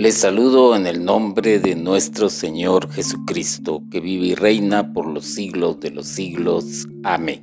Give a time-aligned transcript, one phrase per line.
[0.00, 5.26] Les saludo en el nombre de nuestro Señor Jesucristo, que vive y reina por los
[5.26, 6.88] siglos de los siglos.
[7.04, 7.42] Amén.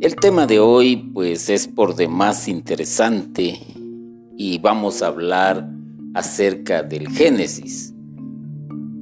[0.00, 3.60] El tema de hoy pues es por demás interesante
[4.38, 5.68] y vamos a hablar
[6.14, 7.92] acerca del Génesis.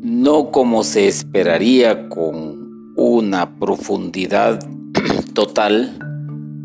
[0.02, 4.58] No como se esperaría con una profundidad
[5.32, 5.96] total,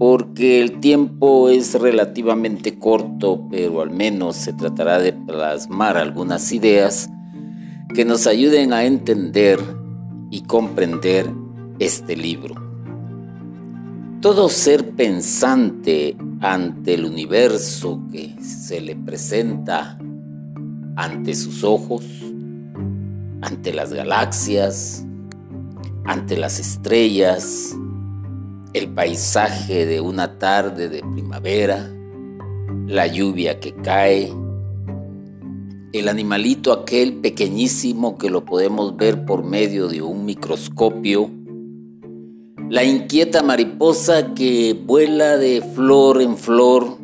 [0.04, 7.10] porque el tiempo es relativamente corto, pero al menos se tratará de plasmar algunas ideas
[7.96, 9.62] que nos ayuden a entender
[10.30, 11.32] y comprender
[11.80, 12.54] este libro.
[14.20, 19.98] Todo ser pensante ante el universo que se le presenta
[20.98, 22.04] ante sus ojos,
[23.40, 25.06] ante las galaxias,
[26.04, 27.74] ante las estrellas,
[28.74, 31.92] el paisaje de una tarde de primavera,
[32.88, 34.34] la lluvia que cae,
[35.94, 41.30] el animalito aquel pequeñísimo que lo podemos ver por medio de un microscopio,
[42.68, 46.98] la inquieta mariposa que vuela de flor en flor,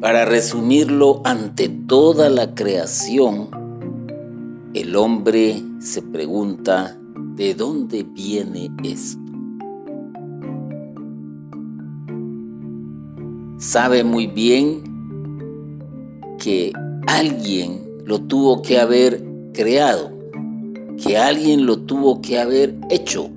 [0.00, 3.48] para resumirlo ante toda la creación,
[4.72, 6.96] el hombre se pregunta,
[7.34, 9.25] ¿de dónde viene esto?
[13.66, 14.80] Sabe muy bien
[16.38, 16.72] que
[17.08, 20.12] alguien lo tuvo que haber creado,
[21.02, 23.28] que alguien lo tuvo que haber hecho.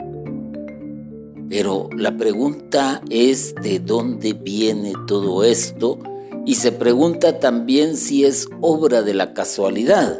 [1.50, 5.98] Pero la pregunta es de dónde viene todo esto
[6.46, 10.16] y se pregunta también si es obra de la casualidad,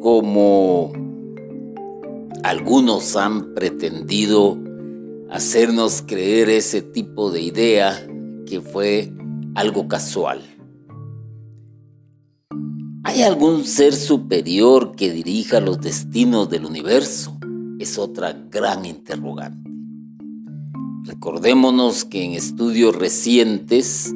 [0.00, 0.92] como
[2.42, 4.58] algunos han pretendido
[5.30, 8.06] hacernos creer ese tipo de idea
[8.44, 9.14] que fue
[9.54, 10.42] algo casual.
[13.02, 17.36] ¿Hay algún ser superior que dirija los destinos del universo?
[17.78, 19.70] Es otra gran interrogante.
[21.04, 24.14] Recordémonos que en estudios recientes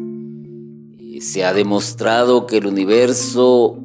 [0.99, 3.79] eh, se ha demostrado que el universo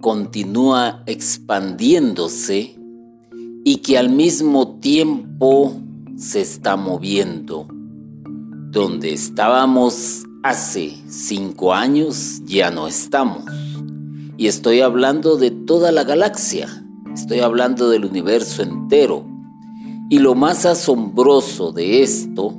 [0.00, 2.76] continúa expandiéndose
[3.64, 5.76] y que al mismo tiempo
[6.16, 7.66] se está moviendo.
[8.70, 13.44] Donde estábamos hace cinco años ya no estamos.
[14.36, 16.68] Y estoy hablando de toda la galaxia,
[17.14, 19.24] estoy hablando del universo entero.
[20.10, 22.54] Y lo más asombroso de esto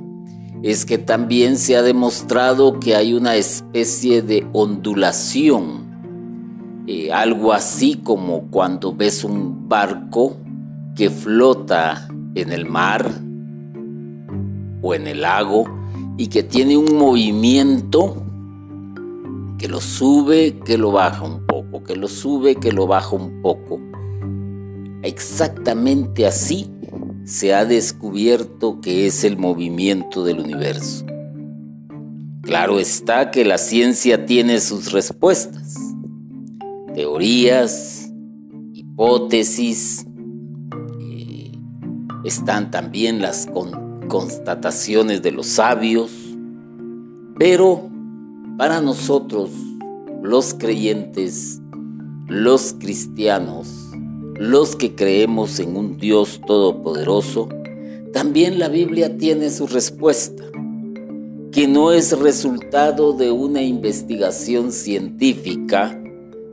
[0.64, 8.00] es que también se ha demostrado que hay una especie de ondulación, eh, algo así
[8.02, 10.36] como cuando ves un barco
[10.96, 13.12] que flota en el mar
[14.82, 15.75] o en el lago
[16.16, 18.22] y que tiene un movimiento
[19.58, 23.42] que lo sube, que lo baja un poco, que lo sube, que lo baja un
[23.42, 23.80] poco.
[25.02, 26.70] Exactamente así
[27.24, 31.04] se ha descubierto que es el movimiento del universo.
[32.42, 35.74] Claro está que la ciencia tiene sus respuestas,
[36.94, 38.12] teorías,
[38.72, 40.06] hipótesis,
[41.00, 41.50] eh,
[42.24, 43.46] están también las
[44.08, 46.10] constataciones de los sabios,
[47.38, 47.88] pero
[48.58, 49.50] para nosotros,
[50.22, 51.60] los creyentes,
[52.26, 53.68] los cristianos,
[54.38, 57.48] los que creemos en un Dios todopoderoso,
[58.12, 60.42] también la Biblia tiene su respuesta,
[61.52, 66.02] que no es resultado de una investigación científica,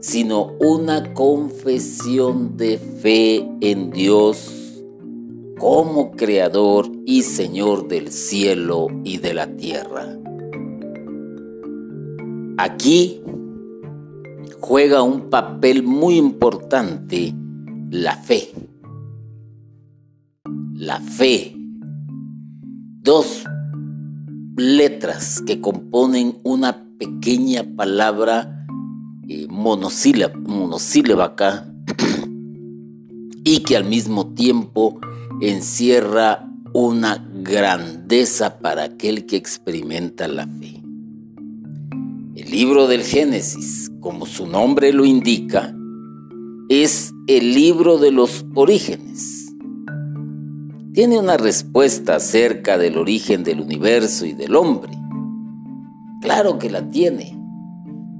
[0.00, 4.82] sino una confesión de fe en Dios
[5.58, 10.06] como Creador y Señor del cielo y de la tierra.
[12.56, 13.20] Aquí
[14.60, 17.34] juega un papel muy importante
[17.90, 18.50] la fe.
[20.74, 21.54] La fe.
[23.02, 23.44] Dos
[24.56, 28.66] letras que componen una pequeña palabra
[29.28, 31.66] eh, monosílaba acá
[33.44, 35.00] y que al mismo tiempo
[35.40, 40.82] encierra una grandeza para aquel que experimenta la fe.
[42.34, 45.72] El libro del Génesis, como su nombre lo indica,
[46.68, 49.54] es el libro de los orígenes.
[50.92, 54.92] Tiene una respuesta acerca del origen del universo y del hombre.
[56.22, 57.38] Claro que la tiene.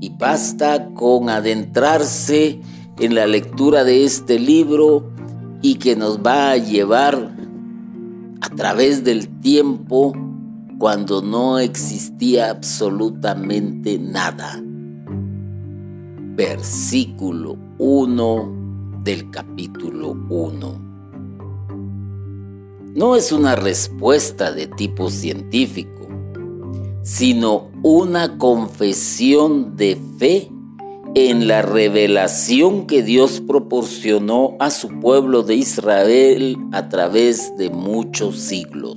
[0.01, 2.61] Y basta con adentrarse
[3.01, 5.13] en la lectura de este libro
[5.61, 7.34] y que nos va a llevar
[8.45, 10.13] a través del tiempo
[10.79, 14.63] cuando no existía absolutamente nada.
[16.37, 20.81] versículo 1 del capítulo 1.
[22.95, 26.07] No es una respuesta de tipo científico,
[27.03, 30.51] sino una confesión de fe
[31.15, 38.41] en la revelación que Dios proporcionó a su pueblo de Israel a través de muchos
[38.41, 38.97] siglos.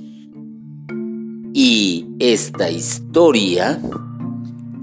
[1.54, 3.80] Y esta historia,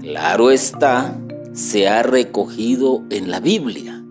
[0.00, 1.18] claro está,
[1.52, 4.02] se ha recogido en la Biblia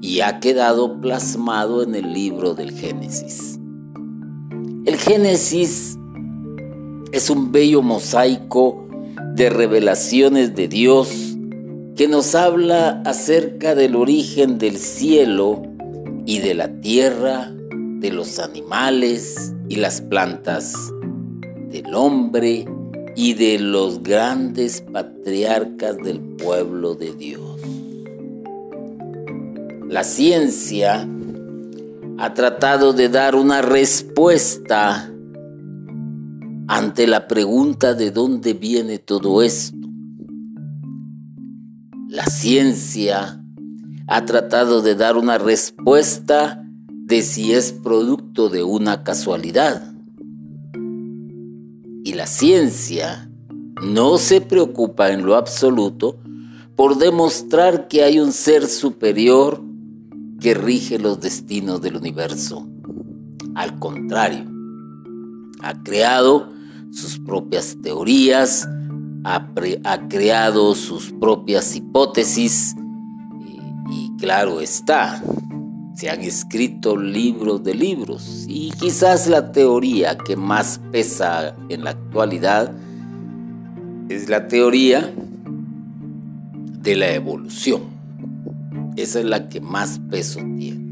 [0.00, 3.58] y ha quedado plasmado en el libro del Génesis.
[4.84, 5.96] El Génesis
[7.12, 8.88] es un bello mosaico
[9.34, 11.27] de revelaciones de Dios
[11.98, 15.64] que nos habla acerca del origen del cielo
[16.26, 20.74] y de la tierra, de los animales y las plantas,
[21.72, 22.66] del hombre
[23.16, 27.60] y de los grandes patriarcas del pueblo de Dios.
[29.88, 31.04] La ciencia
[32.18, 35.12] ha tratado de dar una respuesta
[36.68, 39.77] ante la pregunta de dónde viene todo esto.
[42.18, 43.40] La ciencia
[44.08, 49.94] ha tratado de dar una respuesta de si es producto de una casualidad.
[52.02, 53.30] Y la ciencia
[53.84, 56.18] no se preocupa en lo absoluto
[56.74, 59.62] por demostrar que hay un ser superior
[60.40, 62.66] que rige los destinos del universo.
[63.54, 64.44] Al contrario,
[65.62, 66.48] ha creado
[66.90, 68.68] sus propias teorías,
[69.28, 72.74] ha, creado sus propias hipótesis
[73.90, 75.22] y, claro está,
[75.94, 81.90] se han escrito libros de libros y quizás la teoría que más pesa en la
[81.90, 82.72] actualidad
[84.08, 85.12] es la teoría
[86.82, 87.82] de la evolución.
[88.96, 90.88] Esa es la que más peso tiene.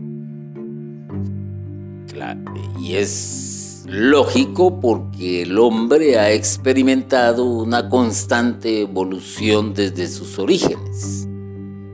[2.81, 3.56] y es
[3.87, 11.29] lógico porque el hombre ha experimentado una constante evolución desde sus orígenes.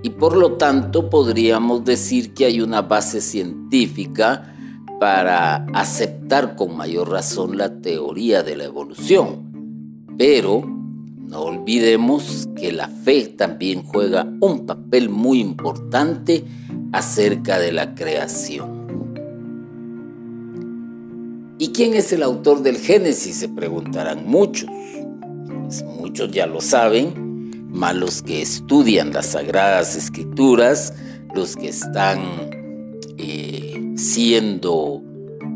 [0.02, 4.54] Y por lo tanto podríamos decir que hay una base científica
[4.98, 10.06] para aceptar con mayor razón la teoría de la evolución.
[10.16, 16.44] Pero no olvidemos que la fe también juega un papel muy importante
[16.92, 18.81] acerca de la creación.
[21.72, 23.36] ¿Y quién es el autor del Génesis?
[23.36, 24.68] Se preguntarán muchos.
[25.64, 30.92] Pues muchos ya lo saben, más los que estudian las sagradas escrituras,
[31.34, 32.20] los que están
[33.16, 35.02] eh, siendo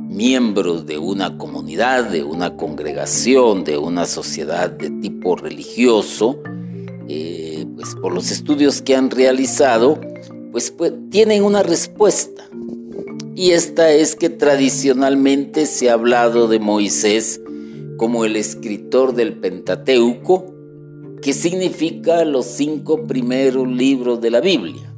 [0.09, 6.41] miembros de una comunidad, de una congregación, de una sociedad de tipo religioso,
[7.11, 10.01] eh, pues por los estudios que han realizado,
[10.51, 12.36] pues, pues tienen una respuesta
[13.37, 17.39] y esta es que tradicionalmente se ha hablado de Moisés
[17.99, 20.55] como el escritor del Pentateuco,
[21.21, 24.91] que significa los cinco primeros libros de la Biblia.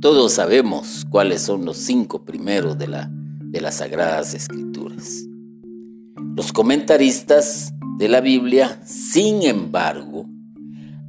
[0.00, 5.24] Todos sabemos cuáles son los cinco primeros de, la, de las Sagradas Escrituras.
[6.34, 10.26] Los comentaristas de la Biblia, sin embargo,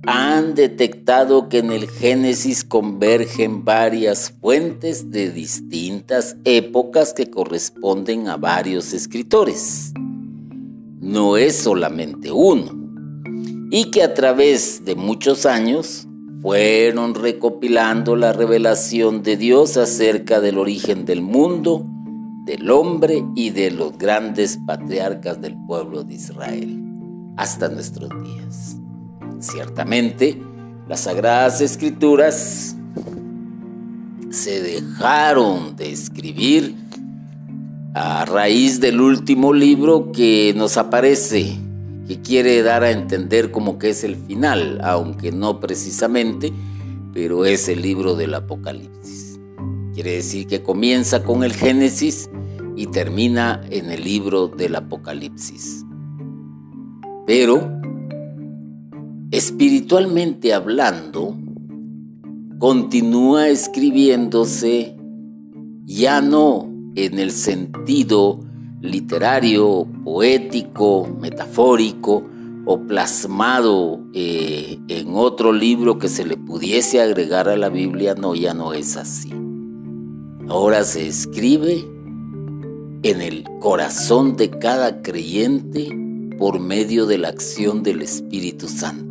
[0.10, 8.38] han detectado que en el Génesis convergen varias fuentes de distintas épocas que corresponden a
[8.38, 9.92] varios escritores.
[11.02, 12.72] No es solamente uno.
[13.70, 16.08] Y que a través de muchos años
[16.42, 21.86] fueron recopilando la revelación de Dios acerca del origen del mundo,
[22.46, 26.82] del hombre y de los grandes patriarcas del pueblo de Israel,
[27.36, 28.78] hasta nuestros días.
[29.40, 30.42] Ciertamente,
[30.88, 32.76] las sagradas escrituras
[34.30, 36.76] se dejaron de escribir
[37.94, 41.58] a raíz del último libro que nos aparece,
[42.08, 46.54] que quiere dar a entender como que es el final, aunque no precisamente,
[47.14, 49.40] pero es el libro del Apocalipsis.
[49.94, 52.30] Quiere decir que comienza con el Génesis
[52.76, 55.84] y termina en el libro del Apocalipsis.
[57.26, 57.82] Pero
[59.32, 61.36] espiritualmente hablando,
[62.60, 64.96] continúa escribiéndose
[65.86, 68.40] ya no en el sentido
[68.82, 72.24] literario, poético, metafórico
[72.66, 78.36] o plasmado eh, en otro libro que se le pudiese agregar a la Biblia, no,
[78.36, 79.32] ya no es así.
[80.50, 81.86] Ahora se escribe
[83.04, 85.90] en el corazón de cada creyente
[86.38, 89.07] por medio de la acción del Espíritu Santo.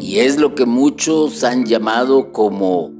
[0.00, 2.92] Y es lo que muchos han llamado como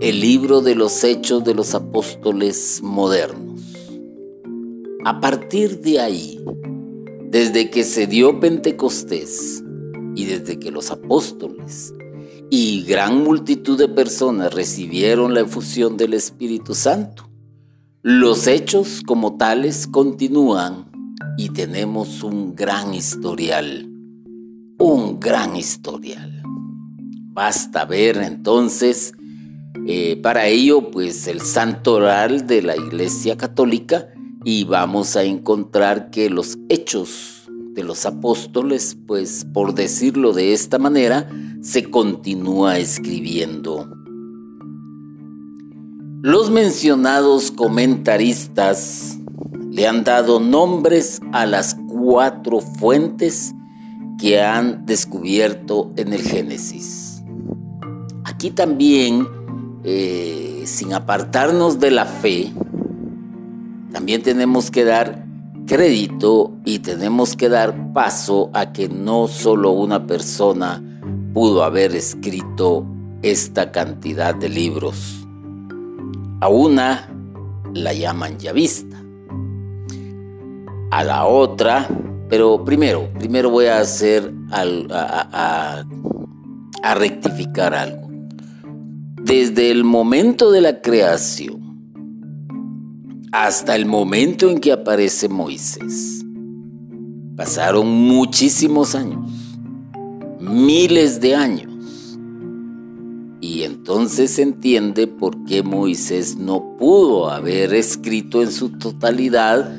[0.00, 3.62] el libro de los hechos de los apóstoles modernos.
[5.04, 6.44] A partir de ahí,
[7.30, 9.62] desde que se dio Pentecostés
[10.14, 11.92] y desde que los apóstoles
[12.50, 17.28] y gran multitud de personas recibieron la efusión del Espíritu Santo,
[18.02, 20.90] los hechos como tales continúan
[21.36, 23.87] y tenemos un gran historial,
[24.78, 26.42] un gran historial.
[27.32, 29.12] Basta ver entonces
[29.86, 34.08] eh, para ello, pues el santo oral de la Iglesia Católica
[34.44, 40.78] y vamos a encontrar que los hechos de los apóstoles, pues por decirlo de esta
[40.78, 41.30] manera,
[41.62, 43.88] se continúa escribiendo.
[46.20, 49.18] Los mencionados comentaristas
[49.70, 53.54] le han dado nombres a las cuatro fuentes
[54.18, 57.22] que han descubierto en el Génesis.
[58.24, 59.26] Aquí también
[59.84, 62.52] eh, sin apartarnos de la fe,
[63.92, 65.24] también tenemos que dar
[65.66, 70.82] crédito y tenemos que dar paso a que no solo una persona
[71.32, 72.84] pudo haber escrito
[73.22, 75.26] esta cantidad de libros.
[76.40, 77.08] A una
[77.74, 78.96] la llaman llavista.
[80.90, 81.88] A la otra,
[82.28, 85.84] pero primero, primero voy a hacer a
[86.94, 88.08] rectificar algo
[89.28, 91.58] desde el momento de la creación
[93.30, 96.24] hasta el momento en que aparece Moisés.
[97.36, 99.30] Pasaron muchísimos años,
[100.40, 102.18] miles de años.
[103.40, 109.76] Y entonces se entiende por qué Moisés no pudo haber escrito en su totalidad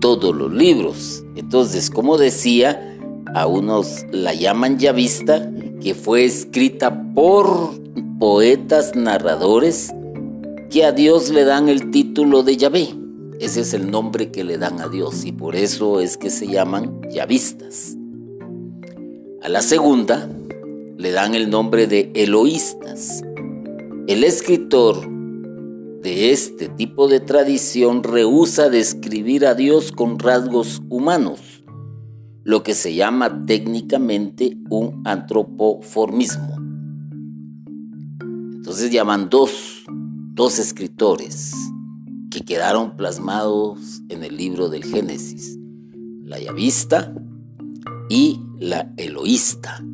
[0.00, 1.24] todos los libros.
[1.34, 2.96] Entonces, como decía,
[3.34, 5.50] a unos la llaman vista
[5.80, 7.74] que fue escrita por
[8.18, 9.92] poetas narradores
[10.70, 12.88] que a Dios le dan el título de Yahvé.
[13.38, 16.46] Ese es el nombre que le dan a Dios y por eso es que se
[16.46, 17.96] llaman yavistas.
[19.42, 20.28] A la segunda
[20.96, 23.22] le dan el nombre de eloístas.
[24.06, 25.15] El escritor
[26.06, 31.64] de este tipo de tradición rehúsa describir a Dios con rasgos humanos,
[32.44, 36.58] lo que se llama técnicamente un antropoformismo.
[38.20, 39.84] Entonces llaman dos,
[40.34, 41.50] dos escritores
[42.30, 45.58] que quedaron plasmados en el libro del Génesis,
[46.22, 47.12] la Yavista
[48.08, 49.84] y la Eloísta.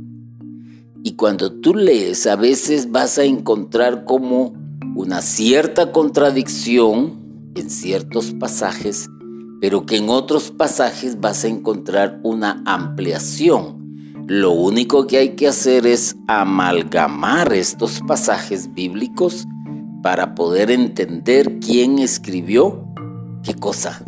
[1.02, 4.60] Y cuando tú lees, a veces vas a encontrar como
[4.94, 9.08] una cierta contradicción en ciertos pasajes,
[9.60, 13.82] pero que en otros pasajes vas a encontrar una ampliación
[14.28, 19.46] lo único que hay que hacer es amalgamar estos pasajes bíblicos
[20.00, 22.86] para poder entender quién escribió
[23.42, 24.02] qué cosa.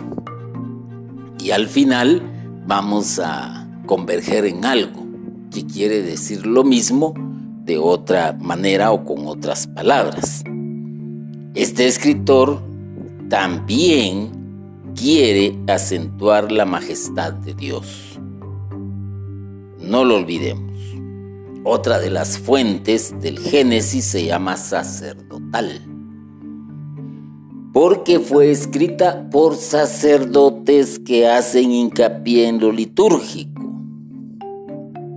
[1.41, 2.23] Y al final
[2.67, 5.05] vamos a converger en algo
[5.51, 7.13] que quiere decir lo mismo
[7.65, 10.45] de otra manera o con otras palabras.
[11.55, 12.61] Este escritor
[13.29, 14.33] también
[14.97, 18.19] quiere acentuar la majestad de Dios.
[19.79, 20.75] No lo olvidemos.
[21.63, 25.81] Otra de las fuentes del Génesis se llama sacerdotal,
[27.73, 33.63] porque fue escrita por sacerdotes que hacen hincapié en lo litúrgico,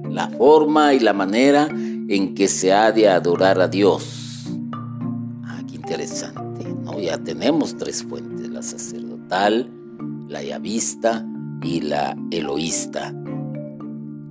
[0.07, 4.16] la forma y la manera en que se ha de adorar a Dios.
[5.89, 6.99] Interesante, ¿no?
[6.99, 9.71] Ya tenemos tres fuentes, la sacerdotal,
[10.27, 11.25] la yavista
[11.63, 13.15] y la eloísta.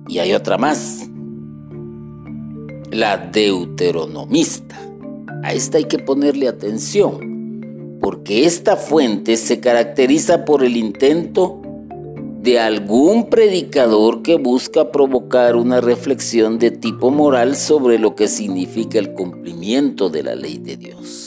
[0.07, 1.09] Y hay otra más,
[2.91, 4.77] la deuteronomista.
[5.41, 11.59] A esta hay que ponerle atención, porque esta fuente se caracteriza por el intento
[12.43, 18.99] de algún predicador que busca provocar una reflexión de tipo moral sobre lo que significa
[18.99, 21.26] el cumplimiento de la ley de Dios.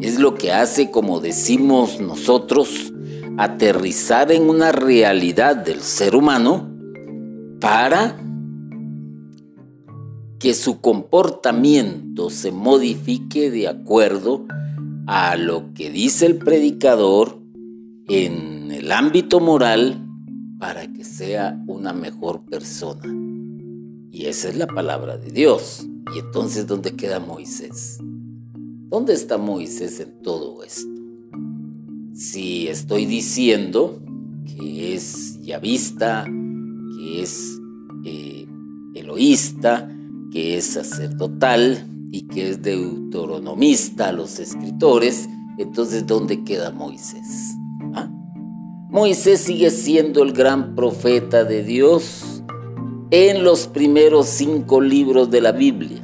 [0.00, 2.92] Es lo que hace, como decimos nosotros,
[3.38, 6.70] aterrizar en una realidad del ser humano
[7.60, 8.18] para
[10.38, 14.44] que su comportamiento se modifique de acuerdo
[15.06, 17.38] a lo que dice el predicador
[18.08, 20.06] en el ámbito moral
[20.58, 23.02] para que sea una mejor persona.
[24.10, 25.86] Y esa es la palabra de Dios.
[26.14, 27.98] Y entonces, ¿dónde queda Moisés?
[28.88, 30.96] ¿Dónde está Moisés en todo esto?
[32.16, 34.00] si estoy diciendo
[34.46, 37.58] que es yavista, que es
[38.04, 38.46] eh,
[38.94, 39.94] eloísta,
[40.32, 45.28] que es sacerdotal y que es deuteronomista a los escritores,
[45.58, 47.54] entonces ¿dónde queda Moisés?
[47.92, 48.08] ¿Ah?
[48.88, 52.42] Moisés sigue siendo el gran profeta de Dios
[53.10, 56.02] en los primeros cinco libros de la Biblia.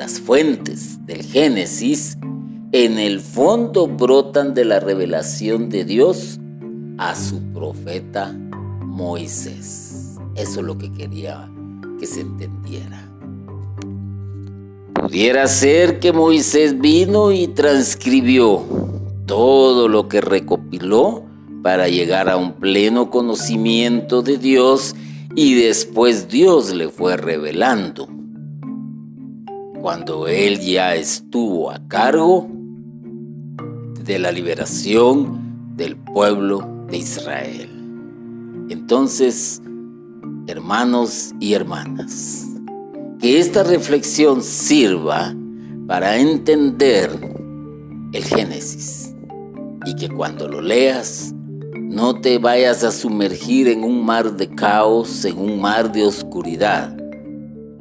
[0.00, 2.16] Las fuentes del Génesis
[2.72, 6.40] en el fondo brotan de la revelación de Dios
[6.96, 8.34] a su profeta
[8.80, 10.16] Moisés.
[10.36, 11.50] Eso es lo que quería
[11.98, 13.12] que se entendiera.
[14.94, 18.64] Pudiera ser que Moisés vino y transcribió
[19.26, 21.24] todo lo que recopiló
[21.62, 24.96] para llegar a un pleno conocimiento de Dios
[25.36, 28.08] y después Dios le fue revelando.
[29.80, 32.48] Cuando él ya estuvo a cargo
[34.04, 37.70] de la liberación del pueblo de Israel.
[38.68, 39.62] Entonces,
[40.46, 42.46] hermanos y hermanas,
[43.20, 45.34] que esta reflexión sirva
[45.86, 47.10] para entender
[48.12, 49.14] el Génesis
[49.86, 51.34] y que cuando lo leas
[51.74, 56.96] no te vayas a sumergir en un mar de caos, en un mar de oscuridad.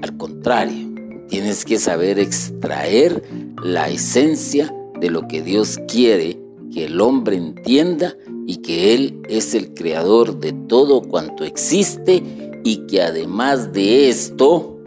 [0.01, 0.88] Al contrario,
[1.29, 3.23] tienes que saber extraer
[3.63, 6.39] la esencia de lo que Dios quiere
[6.73, 12.23] que el hombre entienda y que Él es el creador de todo cuanto existe
[12.63, 14.79] y que además de esto,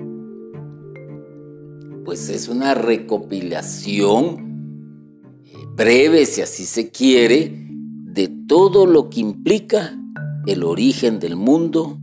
[2.04, 4.37] pues es una recopilación
[5.44, 7.52] eh, breve, si así se quiere,
[8.04, 9.99] de todo lo que implica
[10.46, 11.99] el origen del mundo,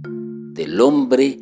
[0.53, 1.39] del hombre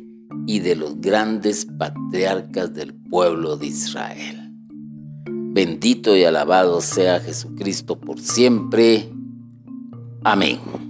[0.48, 4.50] y de los grandes patriarcas del pueblo de Israel.
[5.28, 9.12] Bendito y alabado sea Jesucristo por siempre.
[10.24, 10.87] Amén.